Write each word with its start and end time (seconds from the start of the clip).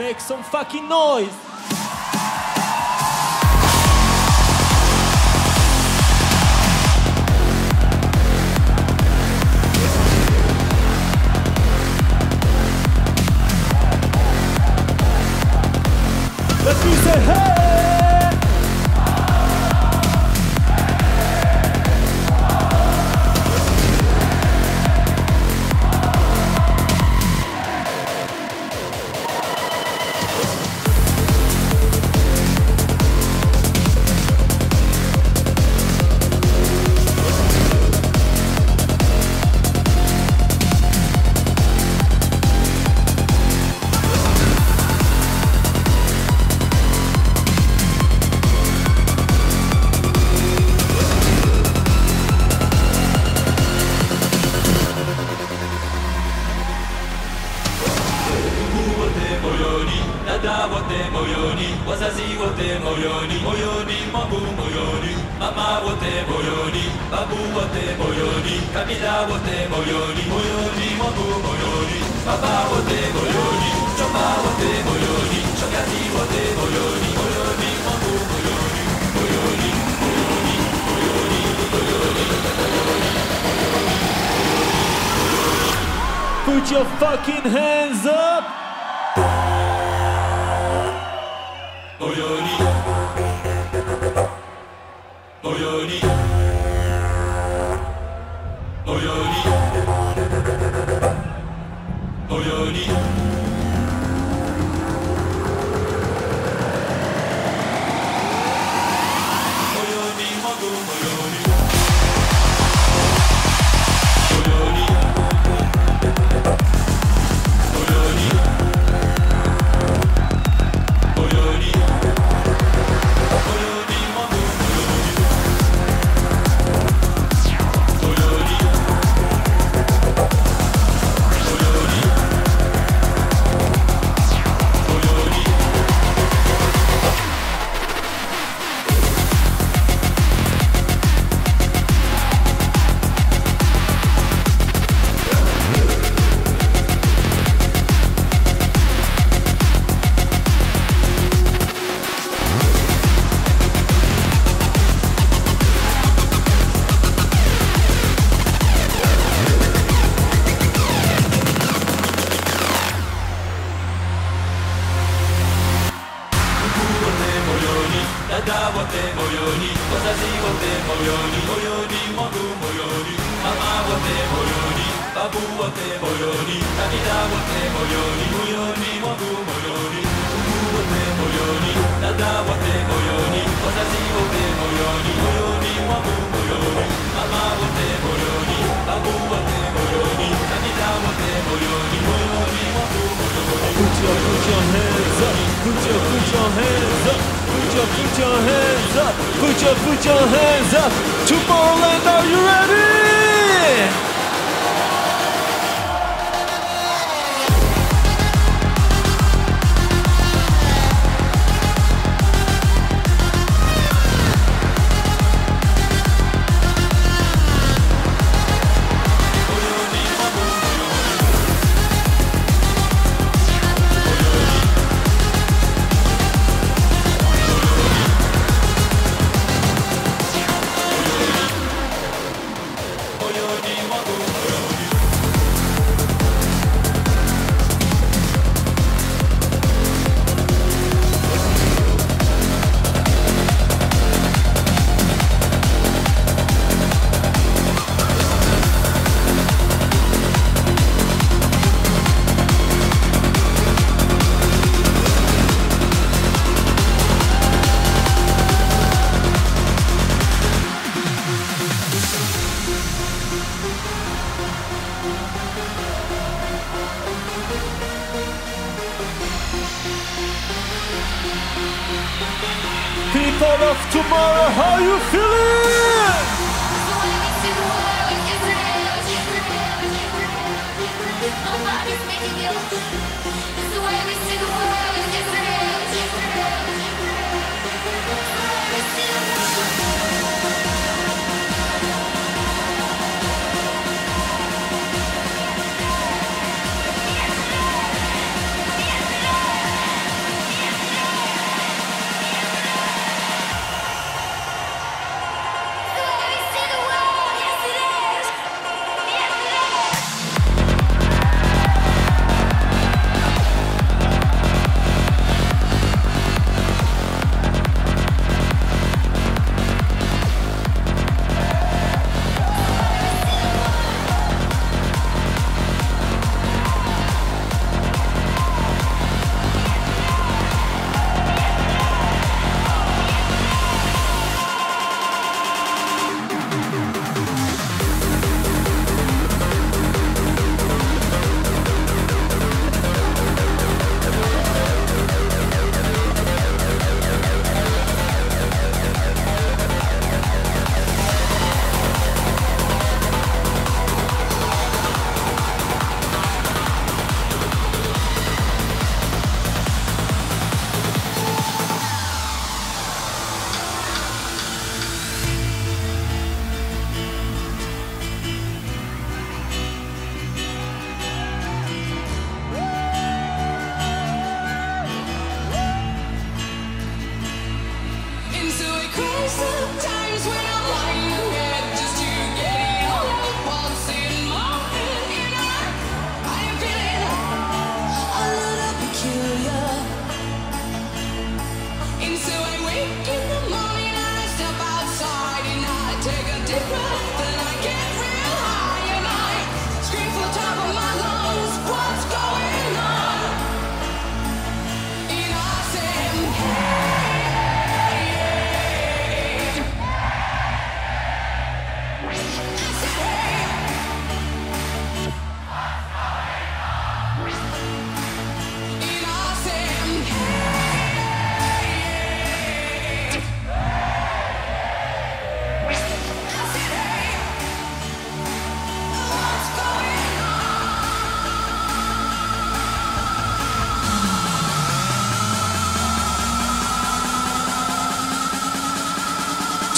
Make 0.00 0.18
some 0.18 0.42
fucking 0.42 0.88
noise. 0.88 1.49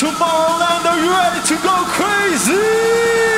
Tomorrowland, 0.03 0.85
are 0.85 0.99
you 0.99 1.13
ready 1.13 1.47
to 1.47 1.55
go 1.63 1.85
crazy? 1.87 3.32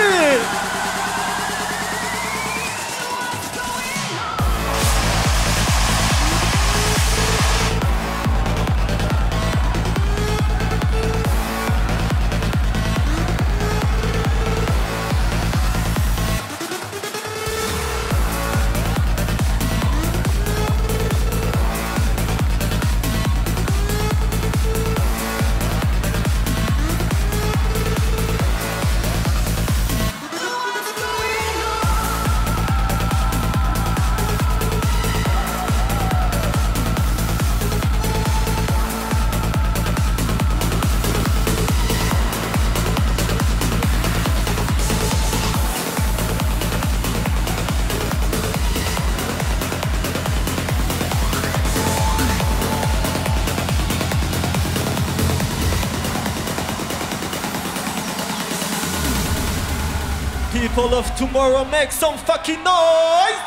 of 61.05 61.17
tomorrow. 61.17 61.65
Make 61.65 61.93
some 61.93 62.17
fucking 62.17 62.63
noise! 62.63 63.41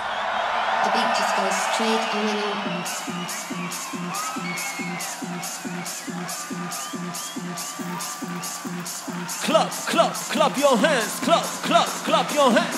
The 0.84 0.90
beat 0.94 1.12
just 1.18 1.34
goes 1.38 1.58
straight 1.74 2.18
Clap, 9.48 9.72
clap, 9.72 10.14
clap 10.14 10.58
your 10.58 10.78
hands, 10.78 11.20
clap, 11.22 11.44
clap, 11.64 11.88
clap 11.88 12.34
your 12.34 12.52
hands. 12.52 12.77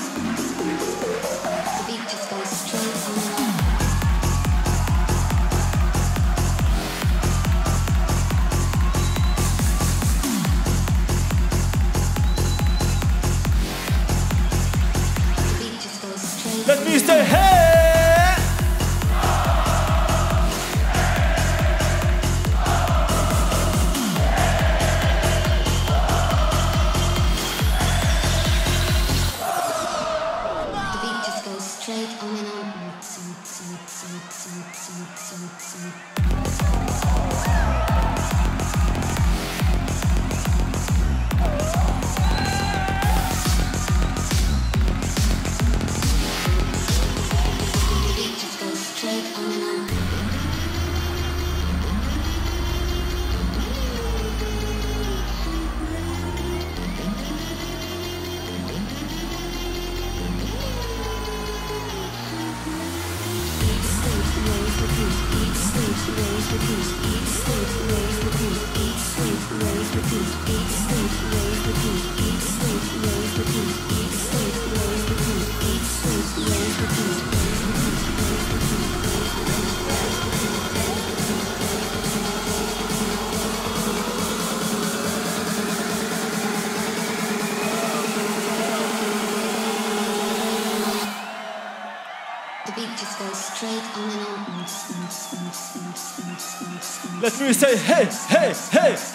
Me 97.40 97.54
say 97.54 97.78
hey, 97.78 98.06
hey, 98.28 98.54
hey. 98.70 99.09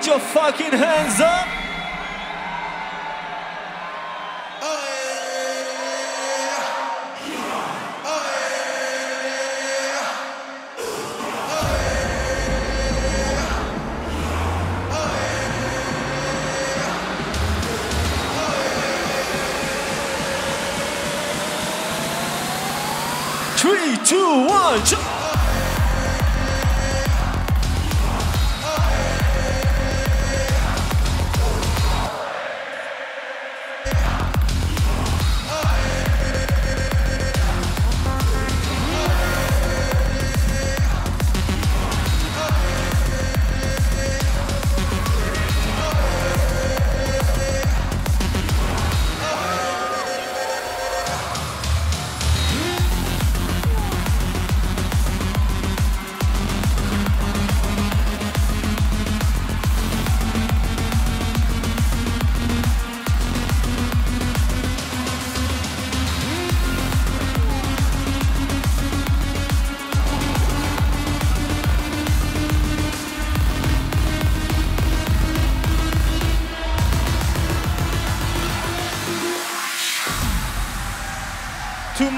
Put 0.00 0.06
your 0.06 0.18
fucking 0.18 0.72
hands 0.72 1.20
up. 1.20 1.49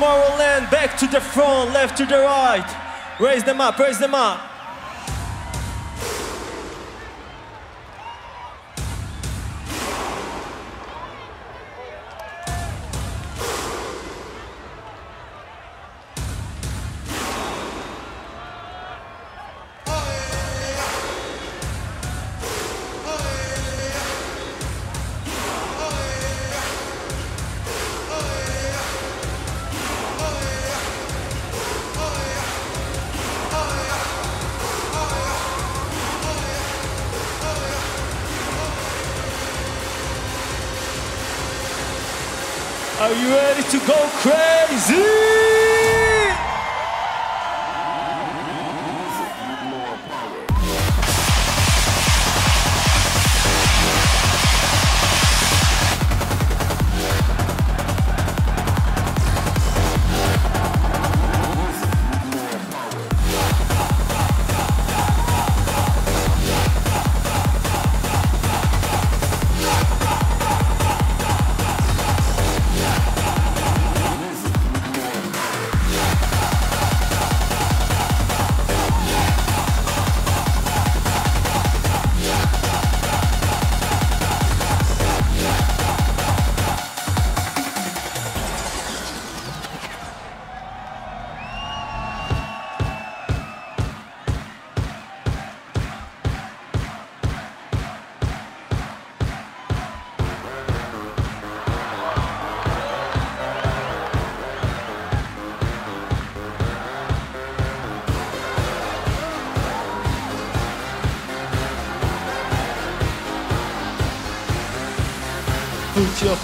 Tomorrowland, 0.02 0.68
back 0.73 0.99
to 0.99 1.06
the 1.06 1.21
front, 1.21 1.73
left 1.73 1.97
to 1.99 2.04
the 2.04 2.18
right. 2.18 2.66
Raise 3.21 3.44
them 3.44 3.61
up, 3.61 3.78
raise 3.78 4.00
them 4.00 4.16
up. 4.16 4.51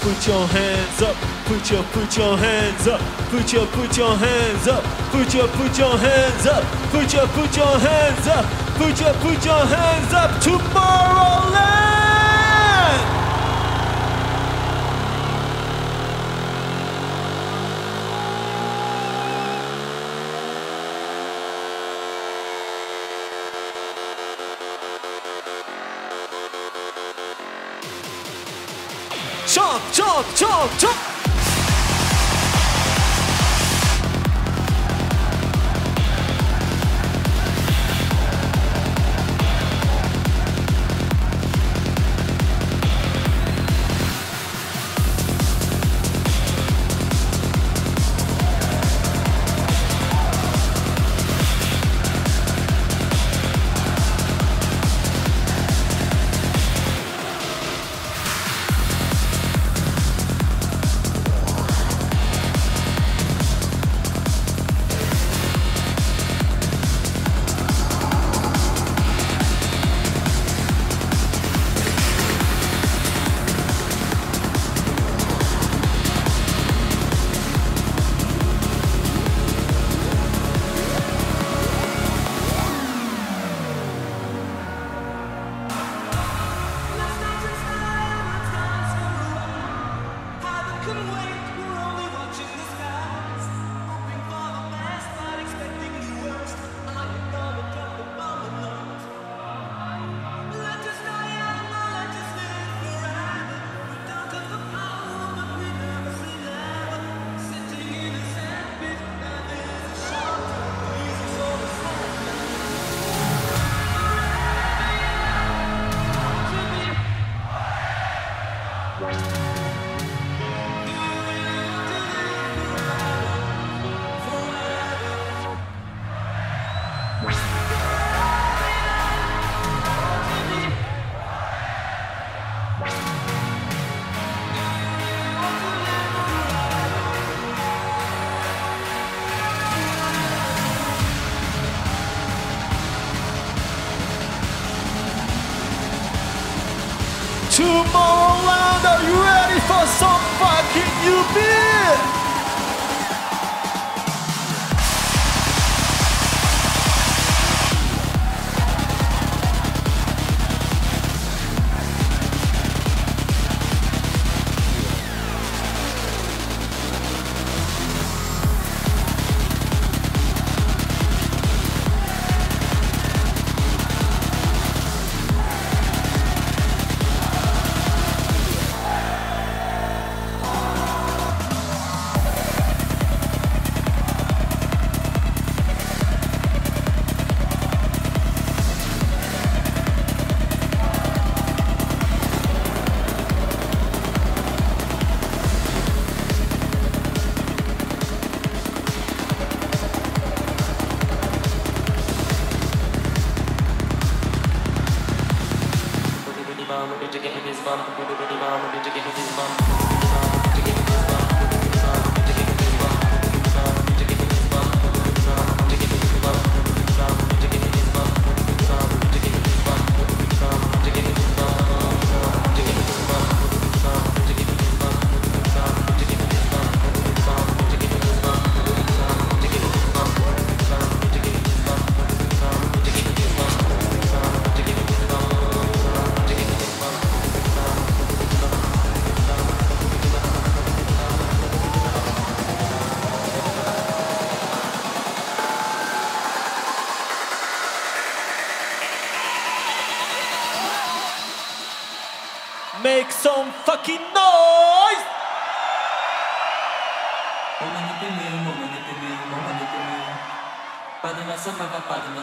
Put 0.09 0.27
your 0.27 0.47
hands 0.47 1.03
up. 1.03 1.15
Put 1.45 1.71
your 1.71 1.83
put 1.93 2.17
your 2.17 2.39
hands 2.39 2.89
up. 2.89 2.99
Put 3.29 3.53
your 3.53 3.67
put 3.67 3.95
your 3.95 4.17
hands 4.17 4.67
up. 4.67 4.83
Put 5.13 5.35
your 5.35 5.47
put 5.49 5.77
your 5.77 5.99
hands 5.99 6.47
up. 6.47 6.65
Put 6.91 7.13
your 7.13 7.27
put 7.27 7.55
your 7.55 7.79
hands 7.79 8.27
up. 8.27 8.47
Put 8.79 8.99
your 8.99 9.13
put 9.21 9.45
your 9.45 9.67
hands 9.67 10.15
up. 10.15 10.31
Tomorrowland. 10.41 12.08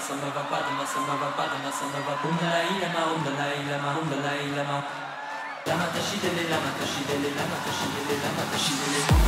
Samava 0.06 0.46
Padma 0.46 0.86
Samava 0.86 1.32
Padma 1.36 1.72
Padma 1.72 2.14
Om 2.22 2.38
Lama 2.80 3.10
Om 3.10 3.24
Dalai 3.26 3.66
Lama 3.66 3.98
Om 3.98 4.08
Dalai 4.08 4.54
Lama 4.54 4.86
Lama 5.66 5.86
Tashidele 5.90 6.48
Lama 6.48 6.70
Tashidele 6.78 7.34
Lama 7.34 7.58
Tashidele 7.66 8.22
Lama 8.22 8.44
Tashidele 8.54 9.25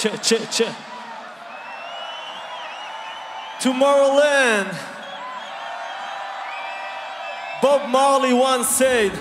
Check, 0.00 0.22
check, 0.22 0.50
check. 0.50 0.74
Tomorrowland. 3.60 4.72
Bob 7.60 7.90
Marley 7.90 8.32
once 8.32 8.66
said, 8.66 9.12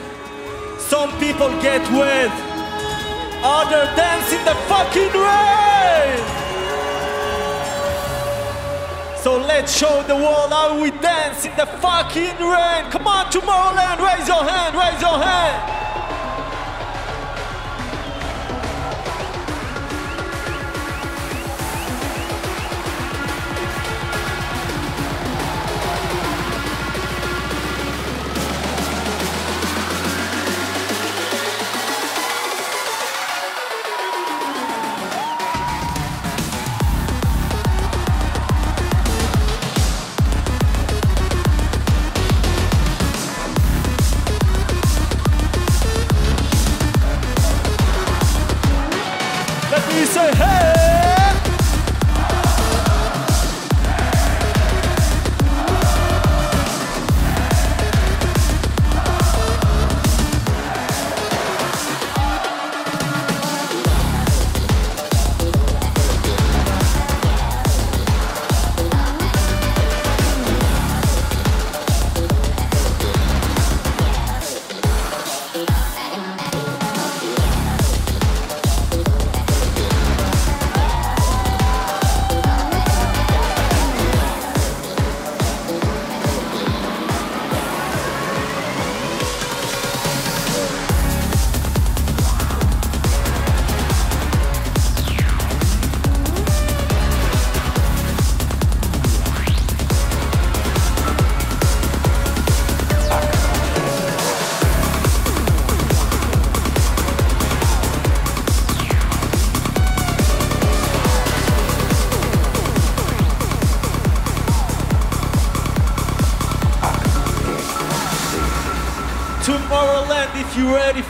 Some 0.79 1.11
people 1.19 1.49
get 1.61 1.81
wet, 1.91 2.31
other 3.43 3.93
dance 3.97 4.31
in 4.31 4.45
the 4.45 4.55
fucking 4.71 5.11
rain. 5.19 6.19
So 9.21 9.35
let's 9.35 9.77
show 9.77 10.01
the 10.03 10.15
world 10.15 10.49
how 10.49 10.81
we 10.81 10.91
dance 10.91 11.43
in 11.43 11.53
the 11.57 11.65
fucking 11.65 12.39
rain. 12.39 12.89
Come 12.89 13.05
on, 13.05 13.25
Tomorrowland, 13.25 13.99
raise 13.99 14.29
your 14.29 14.45
hand, 14.45 14.75
raise 14.77 15.01
your 15.01 15.19
hand. 15.19 15.78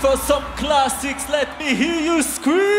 For 0.10 0.18
some 0.18 0.44
classics, 0.56 1.30
let 1.30 1.60
me 1.60 1.76
hear 1.76 2.00
you 2.00 2.24
scream! 2.24 2.79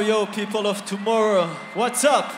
Yo, 0.00 0.24
people 0.24 0.66
of 0.66 0.82
tomorrow, 0.86 1.46
what's 1.74 2.04
up? 2.04 2.32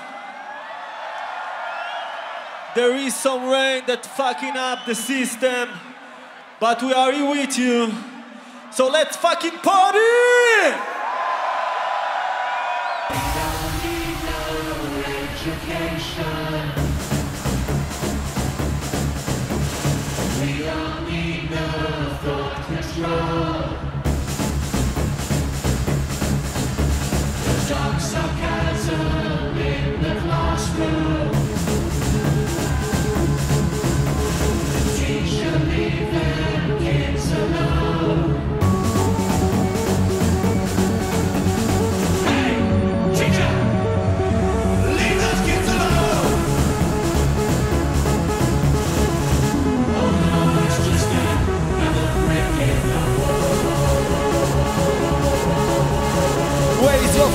There 2.75 2.97
is 2.97 3.15
some 3.15 3.49
rain 3.49 3.85
that 3.87 4.05
fucking 4.05 4.57
up 4.57 4.85
the 4.85 4.97
system, 4.97 5.69
but 6.59 6.83
we 6.83 6.93
are 6.93 7.13
here 7.13 7.31
with 7.31 7.57
you. 7.57 7.93
So 8.73 8.89
let's 8.89 9.17
fucking 9.17 9.59
party! 9.63 10.92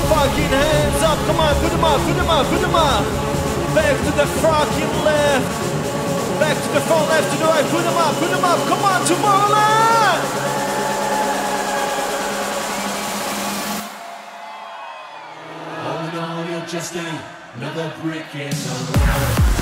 Fucking 0.09 0.51
hands 0.51 1.03
up. 1.03 1.19
Come 1.27 1.39
on, 1.39 1.55
put 1.59 1.71
them 1.71 1.83
up, 1.83 1.99
put 2.01 2.15
them 2.15 2.29
up, 2.29 2.45
put 2.47 2.61
them 2.61 2.75
up. 2.75 3.03
Back 3.75 3.95
to 4.05 4.11
the 4.15 4.27
fucking 4.41 4.93
left. 5.03 5.67
Back 6.39 6.55
to 6.55 6.69
the 6.73 6.81
front, 6.81 7.09
left 7.09 7.31
to 7.31 7.37
the 7.37 7.45
right. 7.45 7.65
Put 7.65 7.83
them 7.83 7.97
up, 7.97 8.15
put 8.15 8.29
them 8.29 8.43
up. 8.43 8.59
Come 8.67 8.83
on, 8.83 9.01
Tomorrowland. 9.05 10.21
In 16.07 16.19
all, 16.19 16.45
you're 16.49 16.67
just 16.67 16.95
another 16.95 17.93
brick 18.01 18.33
in 18.35 18.49
the 18.49 18.99
wall. 18.99 19.56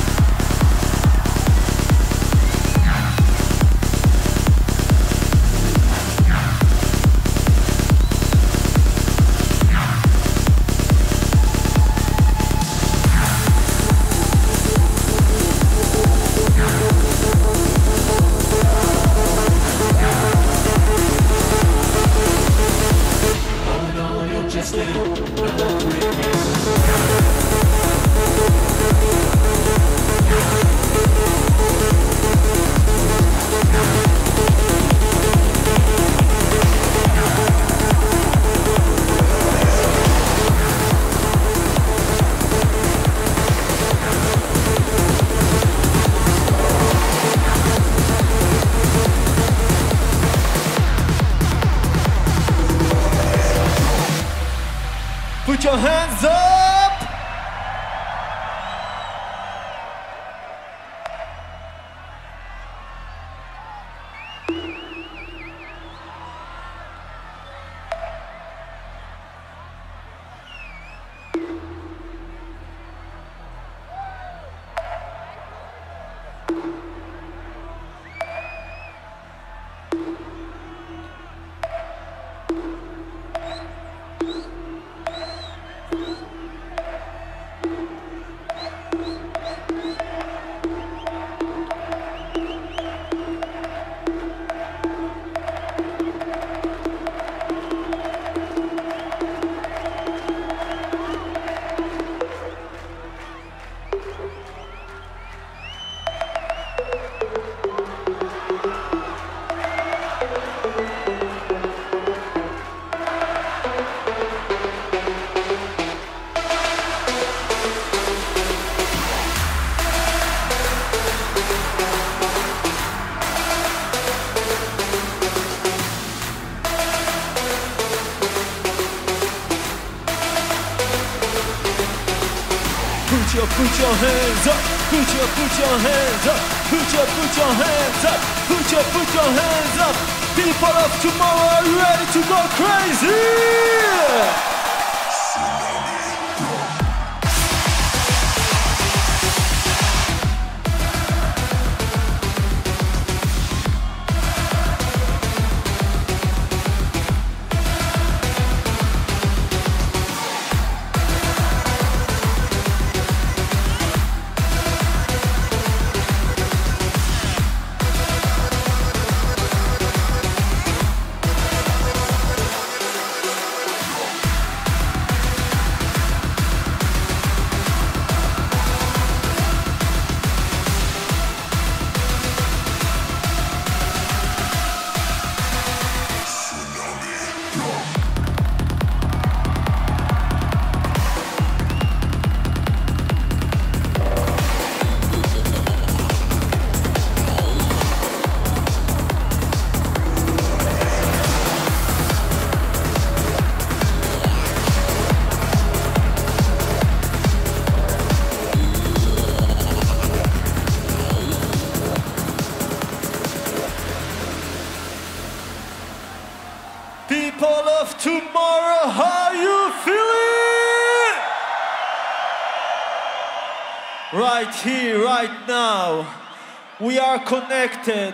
We 226.86 227.00
are 227.00 227.18
connected 227.18 228.14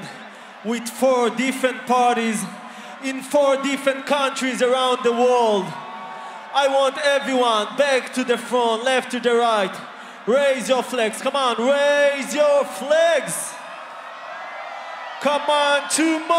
with 0.63 0.87
four 0.87 1.29
different 1.29 1.85
parties 1.87 2.41
in 3.03 3.21
four 3.21 3.61
different 3.61 4.05
countries 4.05 4.61
around 4.61 5.03
the 5.03 5.11
world. 5.11 5.65
I 6.53 6.69
want 6.69 6.97
everyone 7.03 7.75
back 7.75 8.13
to 8.13 8.23
the 8.23 8.37
front, 8.37 8.85
left 8.85 9.11
to 9.11 9.19
the 9.19 9.33
right. 9.33 9.75
Raise 10.25 10.69
your 10.69 10.83
flags. 10.83 11.21
Come 11.21 11.35
on, 11.35 11.57
raise 11.57 12.33
your 12.33 12.63
flags. 12.63 13.53
Come 15.19 15.41
on, 15.41 15.81
Tomorrowland. 15.89 16.31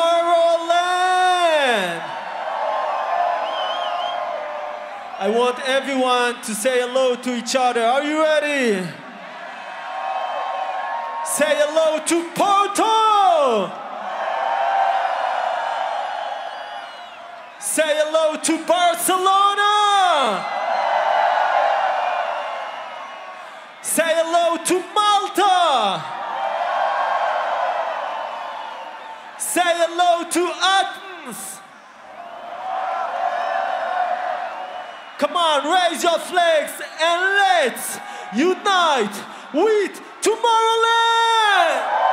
I 5.21 5.29
want 5.29 5.61
everyone 5.69 6.41
to 6.45 6.55
say 6.55 6.81
hello 6.81 7.15
to 7.15 7.37
each 7.37 7.55
other. 7.55 7.83
Are 7.83 8.03
you 8.03 8.23
ready? 8.23 8.89
Say 11.33 11.49
hello 11.49 11.99
to 12.05 12.29
Porto. 12.37 13.73
Say 17.59 17.83
hello 17.87 18.37
to 18.37 18.67
Barcelona. 18.67 20.45
Say 23.81 24.13
hello 24.13 24.63
to 24.63 24.75
Malta. 24.93 26.05
Say 29.39 29.63
hello 29.65 30.29
to 30.29 30.53
Athens. 30.61 31.61
Come 35.17 35.35
on, 35.35 35.65
raise 35.65 36.03
your 36.03 36.19
flags 36.19 36.73
and 37.01 37.21
let's 37.41 37.99
unite 38.35 39.25
with 39.55 40.12
Tomorrowland! 40.23 42.12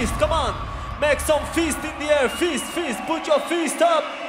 Peace. 0.00 0.10
Come 0.12 0.32
on, 0.32 0.54
make 1.00 1.20
some 1.20 1.44
feast 1.52 1.78
in 1.78 1.98
the 1.98 2.20
air. 2.20 2.28
Feast, 2.28 2.64
feast. 2.64 3.00
Put 3.06 3.26
your 3.26 3.40
feast 3.40 3.82
up. 3.82 4.19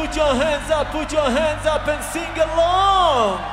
Put 0.00 0.16
your 0.16 0.34
hands 0.34 0.70
up, 0.70 0.90
put 0.92 1.12
your 1.12 1.30
hands 1.30 1.66
up 1.66 1.86
and 1.86 2.02
sing 2.02 2.32
along. 2.38 3.49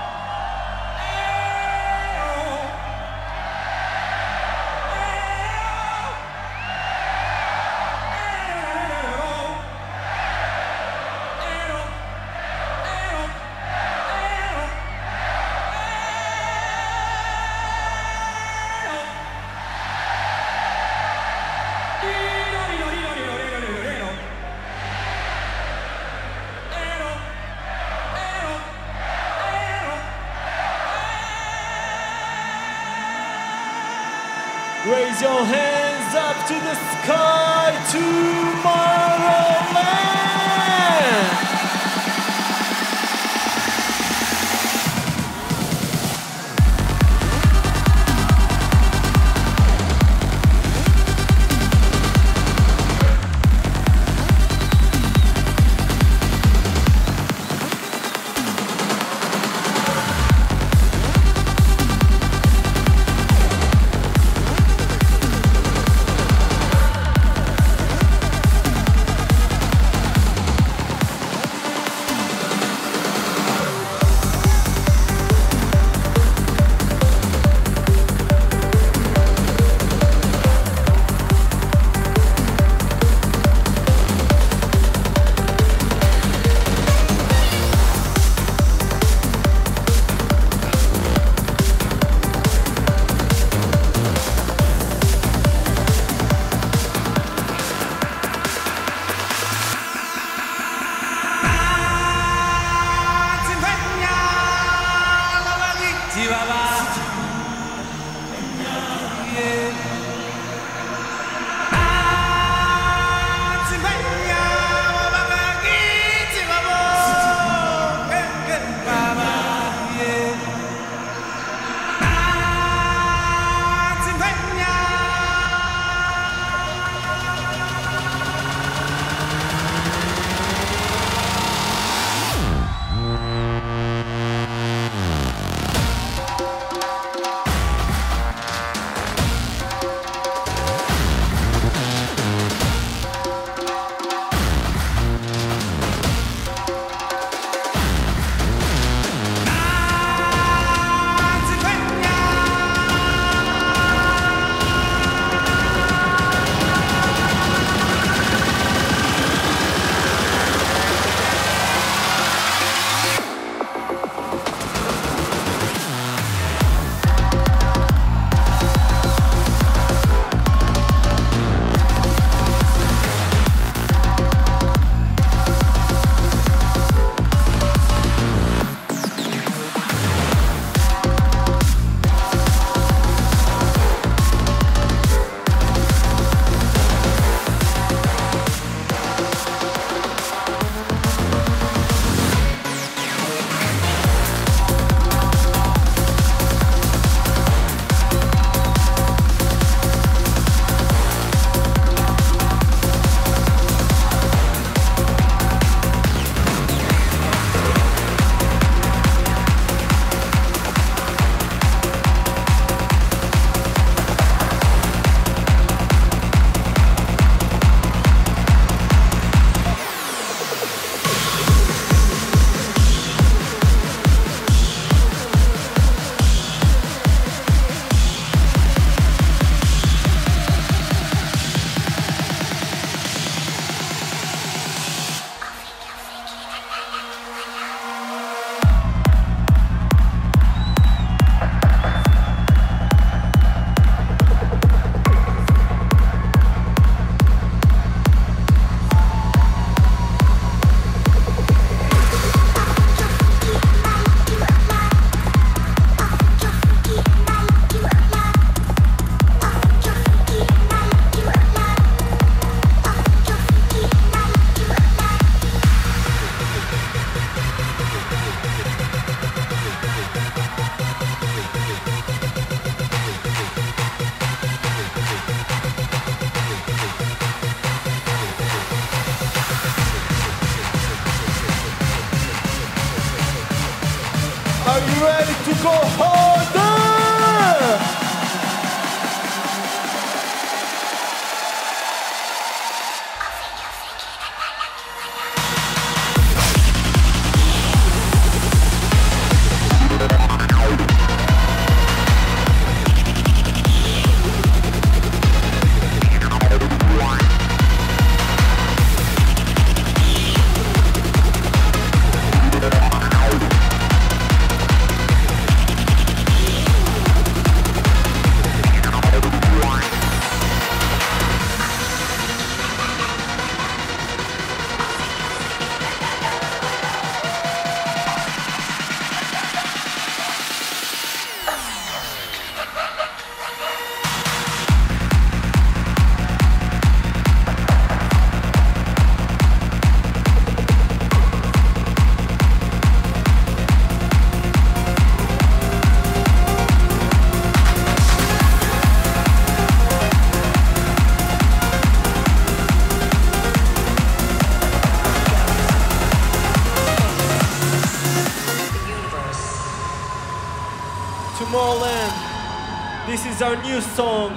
Song 363.81 364.33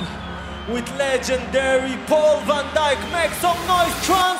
with 0.68 0.86
legendary 0.96 1.96
Paul 2.06 2.40
van 2.42 2.64
Dyk. 2.74 2.98
Make 3.12 3.32
some 3.40 3.56
noise, 3.66 3.94
Translover! 4.06 4.39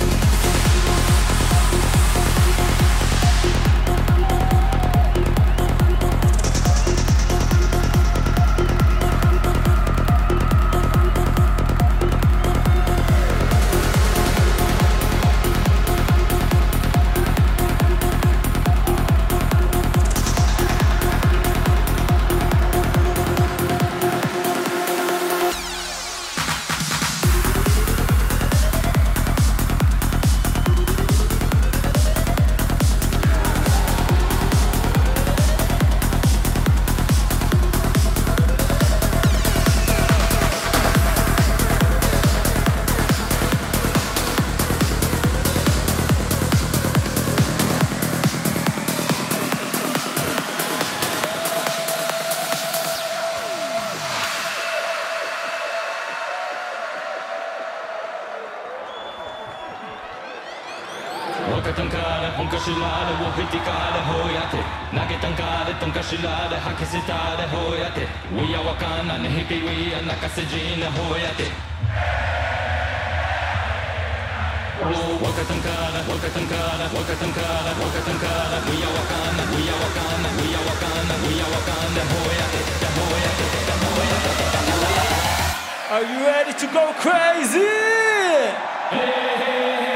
Are 85.91 86.05
you 86.05 86.25
ready 86.25 86.53
to 86.53 86.67
go 86.67 86.93
crazy? 86.93 87.67
People 88.91 89.90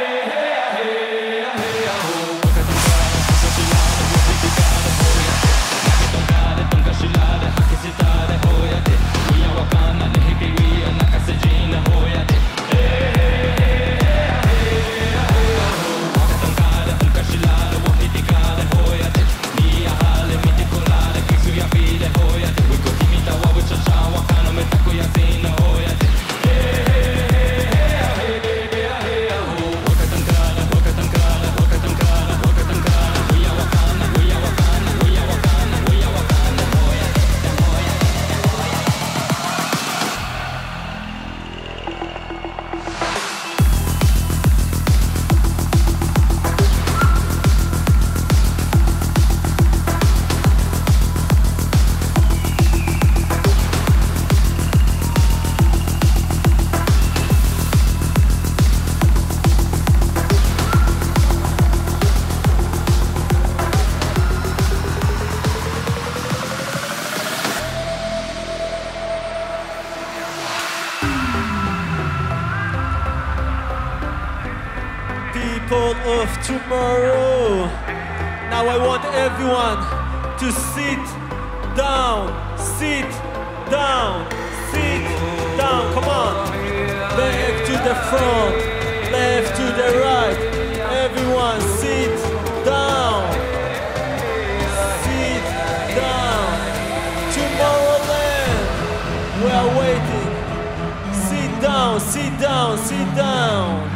down, 101.76 102.00
sit 102.00 102.40
down, 102.40 102.78
sit 102.78 103.08
down. 103.16 103.90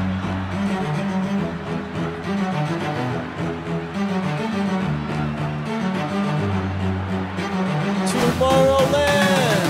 Tomorrowland. 8.11 9.63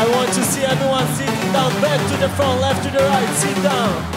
I 0.00 0.04
want 0.14 0.32
to 0.32 0.42
see 0.44 0.62
everyone 0.62 1.06
sitting 1.18 1.52
down, 1.52 1.72
back 1.82 2.00
to 2.10 2.16
the 2.24 2.30
front, 2.30 2.60
left 2.62 2.82
to 2.84 2.90
the 2.90 3.04
right. 3.04 3.28
Sit 3.36 3.62
down. 3.62 4.15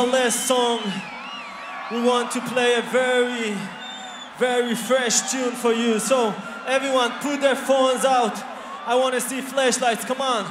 Our 0.00 0.06
last 0.06 0.46
song. 0.46 0.80
We 1.90 2.00
want 2.02 2.30
to 2.32 2.40
play 2.40 2.74
a 2.74 2.82
very, 2.82 3.54
very 4.38 4.74
fresh 4.74 5.30
tune 5.30 5.52
for 5.52 5.74
you. 5.74 5.98
So, 5.98 6.34
everyone, 6.66 7.10
put 7.20 7.42
their 7.42 7.56
phones 7.56 8.06
out. 8.06 8.42
I 8.86 8.94
want 8.94 9.14
to 9.14 9.20
see 9.20 9.42
flashlights. 9.42 10.06
Come 10.06 10.22
on. 10.22 10.44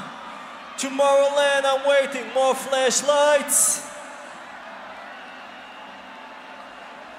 Tomorrowland, 0.77 1.63
I'm 1.65 1.87
waiting. 1.87 2.31
More 2.33 2.53
flashlights. 2.53 3.87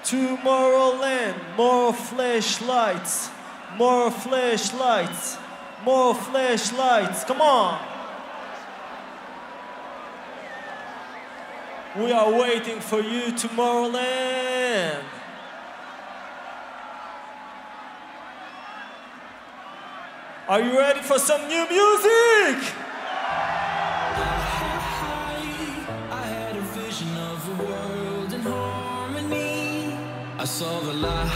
Tomorrowland, 0.05 1.35
more 1.57 1.93
flashlights. 1.93 3.29
More 3.75 4.09
flashlights. 4.09 5.37
More 5.83 6.15
flashlights. 6.15 7.25
Come 7.25 7.41
on. 7.41 8.00
We 11.97 12.13
are 12.13 12.31
waiting 12.31 12.79
for 12.79 13.01
you, 13.01 13.33
tomorrow. 13.33 13.89
Tomorrowland. 13.89 15.03
Are 20.47 20.61
you 20.61 20.79
ready 20.79 21.01
for 21.01 21.19
some 21.19 21.49
new 21.49 21.67
music? 21.67 22.63
I 30.39 30.45
saw 30.45 30.79
the 30.79 30.93
light 30.93 31.27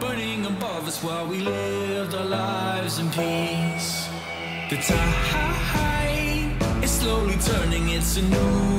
burning 0.00 0.44
above 0.46 0.86
us 0.86 1.02
while 1.02 1.26
we 1.26 1.40
lived 1.40 2.14
our 2.14 2.26
lives 2.26 2.98
in 2.98 3.08
peace. 3.10 4.06
The 4.70 4.76
tide 4.76 6.52
is 6.84 6.90
slowly 6.90 7.36
turning, 7.36 7.88
it's 7.88 8.18
a 8.18 8.22
new 8.22 8.71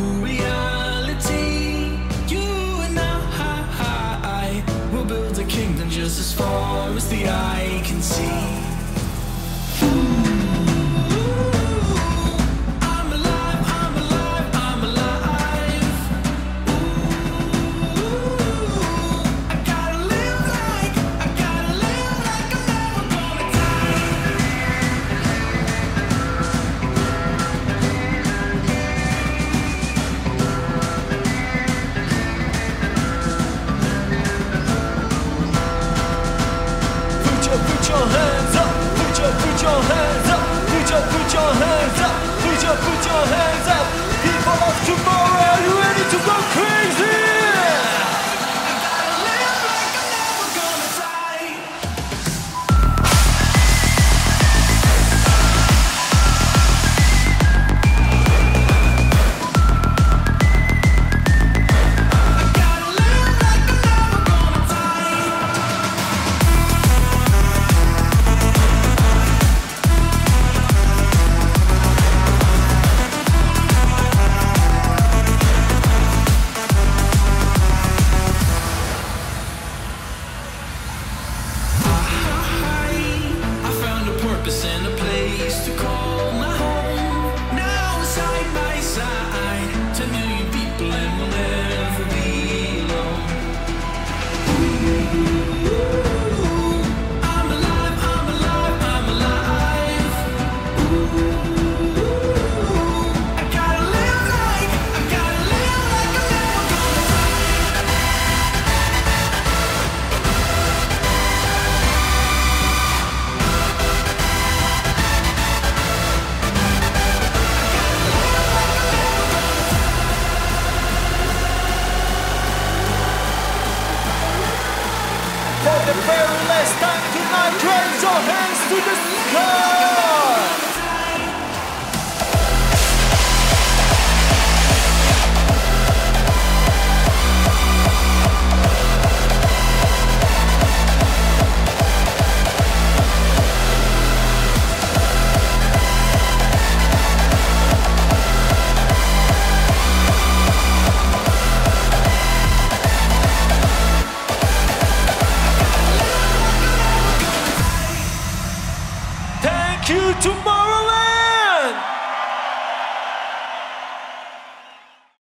as 6.19 6.33
far 6.33 6.89
as 6.95 7.07
the 7.09 7.27
eye 7.27 7.82